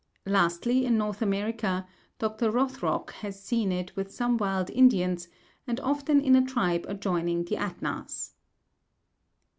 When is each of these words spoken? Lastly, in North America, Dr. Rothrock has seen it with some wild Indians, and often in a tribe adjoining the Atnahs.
Lastly, 0.25 0.83
in 0.83 0.97
North 0.97 1.21
America, 1.21 1.87
Dr. 2.17 2.49
Rothrock 2.49 3.11
has 3.21 3.39
seen 3.39 3.71
it 3.71 3.95
with 3.95 4.11
some 4.11 4.35
wild 4.35 4.71
Indians, 4.71 5.27
and 5.67 5.79
often 5.79 6.19
in 6.19 6.35
a 6.35 6.43
tribe 6.43 6.85
adjoining 6.89 7.43
the 7.43 7.57
Atnahs. 7.57 8.31